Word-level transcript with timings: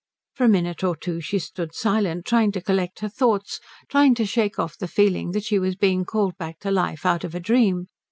For 0.33 0.45
a 0.45 0.49
minute 0.49 0.83
or 0.83 0.95
two 0.95 1.21
she 1.21 1.37
stood 1.37 1.75
silent, 1.75 2.25
trying 2.25 2.51
to 2.53 2.61
collect 2.61 3.01
her 3.01 3.07
thoughts, 3.07 3.59
trying 3.87 4.15
to 4.15 4.25
shake 4.25 4.57
off 4.57 4.75
the 4.75 4.87
feeling 4.87 5.29
that 5.33 5.43
she 5.43 5.59
was 5.59 5.75
being 5.75 6.05
called 6.05 6.35
back 6.39 6.57
to 6.61 6.71
life 6.71 7.05
out 7.05 7.23
of 7.23 7.35
a 7.35 7.39
dream. 7.39 7.85